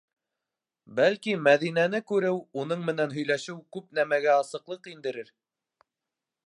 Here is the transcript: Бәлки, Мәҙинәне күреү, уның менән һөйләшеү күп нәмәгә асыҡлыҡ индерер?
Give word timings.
Бәлки, 0.99 1.35
Мәҙинәне 1.47 1.99
күреү, 2.13 2.39
уның 2.63 2.81
менән 2.89 3.15
һөйләшеү 3.19 3.57
күп 3.77 3.93
нәмәгә 3.99 4.35
асыҡлыҡ 4.39 4.93
индерер? 4.95 5.33